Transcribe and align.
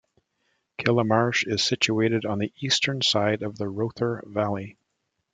Killamarsh 0.79 1.45
is 1.45 1.63
situated 1.63 2.25
on 2.25 2.39
the 2.39 2.51
eastern 2.59 3.03
side 3.03 3.43
of 3.43 3.59
the 3.59 3.67
Rother 3.69 4.23
Valley. 4.25 4.75